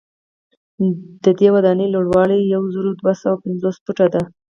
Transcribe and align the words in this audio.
ددې 1.23 1.47
ودانۍ 1.55 1.87
لوړوالی 1.89 2.39
یو 2.53 2.63
زر 2.73 2.85
دوه 3.01 3.13
سوه 3.21 3.35
پنځوس 3.43 3.75
فوټه 3.83 4.07
دی. 4.13 4.23